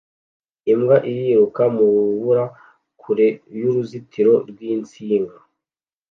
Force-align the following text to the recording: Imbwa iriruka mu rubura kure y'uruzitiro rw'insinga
Imbwa 0.71 0.97
iriruka 1.09 1.63
mu 1.75 1.85
rubura 1.95 2.45
kure 3.01 3.27
y'uruzitiro 3.59 4.33
rw'insinga 4.49 5.37